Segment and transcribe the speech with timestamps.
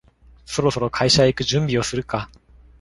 [0.47, 2.27] そろそろ会社へ行く準備をするか